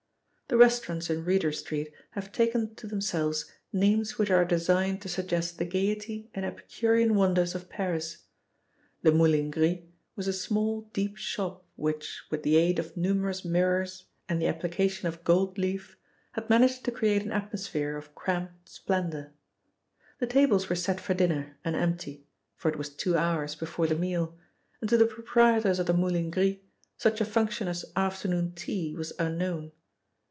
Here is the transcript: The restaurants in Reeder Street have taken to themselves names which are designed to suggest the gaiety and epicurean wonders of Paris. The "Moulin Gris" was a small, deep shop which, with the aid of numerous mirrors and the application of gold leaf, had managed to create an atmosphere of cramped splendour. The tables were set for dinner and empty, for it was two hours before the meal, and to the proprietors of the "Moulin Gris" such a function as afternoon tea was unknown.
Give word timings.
The 0.51 0.57
restaurants 0.57 1.09
in 1.09 1.23
Reeder 1.23 1.53
Street 1.53 1.93
have 2.09 2.33
taken 2.33 2.75
to 2.75 2.85
themselves 2.85 3.49
names 3.71 4.17
which 4.17 4.29
are 4.29 4.43
designed 4.43 5.01
to 5.01 5.07
suggest 5.07 5.57
the 5.57 5.63
gaiety 5.63 6.29
and 6.33 6.43
epicurean 6.43 7.15
wonders 7.15 7.55
of 7.55 7.69
Paris. 7.69 8.25
The 9.01 9.13
"Moulin 9.13 9.49
Gris" 9.49 9.79
was 10.17 10.27
a 10.27 10.33
small, 10.33 10.89
deep 10.91 11.15
shop 11.15 11.65
which, 11.77 12.23
with 12.29 12.43
the 12.43 12.57
aid 12.57 12.79
of 12.79 12.97
numerous 12.97 13.45
mirrors 13.45 14.07
and 14.27 14.41
the 14.41 14.47
application 14.47 15.07
of 15.07 15.23
gold 15.23 15.57
leaf, 15.57 15.95
had 16.33 16.49
managed 16.49 16.83
to 16.83 16.91
create 16.91 17.21
an 17.23 17.31
atmosphere 17.31 17.95
of 17.95 18.13
cramped 18.13 18.67
splendour. 18.67 19.31
The 20.19 20.27
tables 20.27 20.67
were 20.67 20.75
set 20.75 20.99
for 20.99 21.13
dinner 21.13 21.57
and 21.63 21.77
empty, 21.77 22.25
for 22.57 22.67
it 22.69 22.77
was 22.77 22.89
two 22.89 23.15
hours 23.15 23.55
before 23.55 23.87
the 23.87 23.95
meal, 23.95 24.37
and 24.81 24.89
to 24.89 24.97
the 24.97 25.05
proprietors 25.07 25.79
of 25.79 25.85
the 25.87 25.93
"Moulin 25.93 26.29
Gris" 26.29 26.57
such 26.97 27.21
a 27.21 27.25
function 27.25 27.69
as 27.69 27.85
afternoon 27.95 28.51
tea 28.51 28.93
was 28.93 29.13
unknown. 29.17 29.71